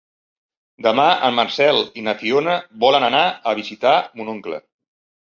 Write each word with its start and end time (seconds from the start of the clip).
Demà 0.85 1.03
en 1.27 1.35
Marcel 1.39 1.81
i 2.01 2.05
na 2.07 2.15
Fiona 2.21 2.55
volen 2.85 3.05
anar 3.09 3.19
a 3.51 3.53
visitar 3.59 3.93
mon 4.23 4.33
oncle. 4.33 4.59